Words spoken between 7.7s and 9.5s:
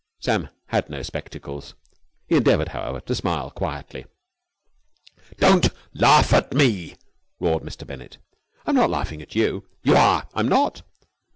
Bennett. "I'm not laughing at